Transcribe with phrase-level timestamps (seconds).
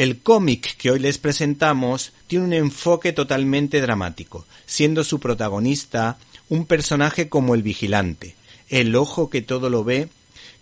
[0.00, 6.16] El cómic que hoy les presentamos tiene un enfoque totalmente dramático, siendo su protagonista
[6.48, 8.34] un personaje como el vigilante,
[8.70, 10.08] el ojo que todo lo ve,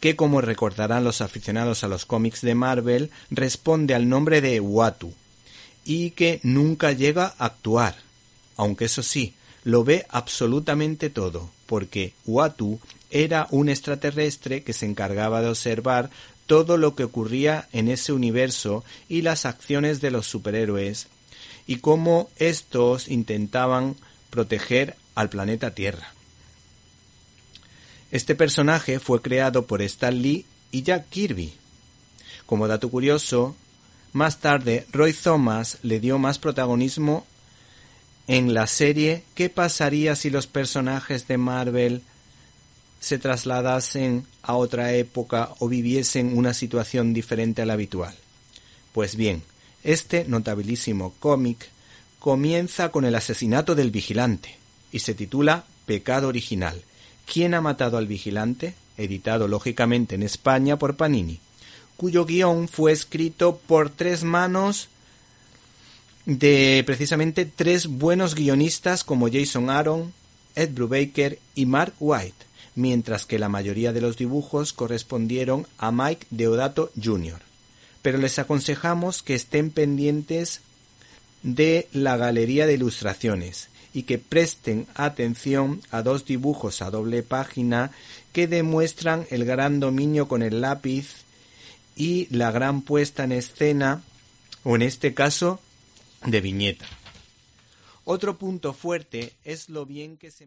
[0.00, 5.14] que como recordarán los aficionados a los cómics de Marvel, responde al nombre de Watu,
[5.84, 7.94] y que nunca llega a actuar,
[8.56, 12.80] aunque eso sí, lo ve absolutamente todo, porque Watu
[13.10, 16.10] era un extraterrestre que se encargaba de observar
[16.48, 21.06] todo lo que ocurría en ese universo y las acciones de los superhéroes
[21.66, 23.94] y cómo estos intentaban
[24.30, 26.14] proteger al planeta Tierra.
[28.10, 31.52] Este personaje fue creado por Stan Lee y Jack Kirby.
[32.46, 33.54] Como dato curioso,
[34.14, 37.26] más tarde Roy Thomas le dio más protagonismo
[38.26, 42.02] en la serie ¿Qué pasaría si los personajes de Marvel
[43.00, 48.14] se trasladasen a otra época o viviesen una situación diferente a la habitual.
[48.92, 49.42] Pues bien,
[49.84, 51.70] este notabilísimo cómic
[52.18, 54.56] comienza con el asesinato del vigilante
[54.90, 56.82] y se titula Pecado original.
[57.32, 58.74] ¿Quién ha matado al vigilante?
[58.96, 61.38] editado lógicamente en España por Panini,
[61.96, 64.88] cuyo guion fue escrito por tres manos
[66.26, 70.12] de precisamente tres buenos guionistas como Jason Aaron,
[70.56, 72.47] Ed Brubaker y Mark White
[72.78, 77.40] mientras que la mayoría de los dibujos correspondieron a Mike Deodato Jr.
[78.02, 80.60] Pero les aconsejamos que estén pendientes
[81.42, 87.90] de la galería de ilustraciones y que presten atención a dos dibujos a doble página
[88.32, 91.24] que demuestran el gran dominio con el lápiz
[91.96, 94.02] y la gran puesta en escena,
[94.62, 95.58] o en este caso,
[96.24, 96.86] de viñeta.
[98.04, 100.46] Otro punto fuerte es lo bien que se